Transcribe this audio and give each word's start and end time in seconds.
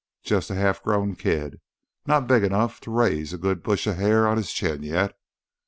Jus' 0.23 0.49
a 0.49 0.55
half 0.55 0.81
growed 0.81 1.19
kid, 1.19 1.61
not 2.07 2.25
big 2.25 2.41
'nough 2.49 2.79
to 2.81 2.89
raise 2.91 3.33
a 3.33 3.37
good 3.37 3.61
brush 3.61 3.85
o' 3.85 3.93
hair 3.93 4.27
on 4.27 4.37
his 4.37 4.51
chin 4.51 4.81
yet. 4.81 5.15